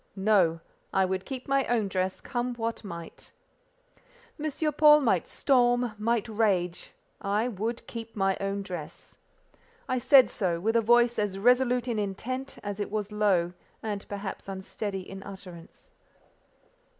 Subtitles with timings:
[0.15, 0.61] _No.
[0.91, 3.31] I would keep my own dress, come what might.
[4.43, 4.73] M.
[4.73, 9.19] Paul might storm, might rage: I would keep my own dress.
[9.87, 13.53] I said so, with a voice as resolute in intent, as it was low,
[13.83, 15.91] and perhaps unsteady in utterance.